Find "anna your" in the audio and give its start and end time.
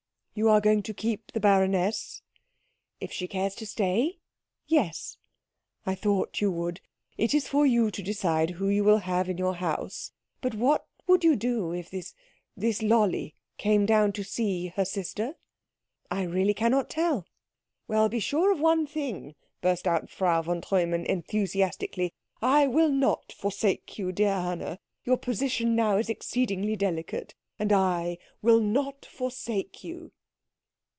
24.31-25.17